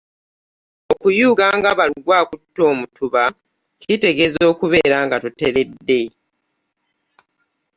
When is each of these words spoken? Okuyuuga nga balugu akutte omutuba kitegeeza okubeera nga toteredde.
Okuyuuga 0.91 1.45
nga 1.57 1.71
balugu 1.77 2.11
akutte 2.21 2.61
omutuba 2.71 3.23
kitegeeza 3.81 4.41
okubeera 4.51 4.97
nga 5.05 5.15
toteredde. 5.23 6.01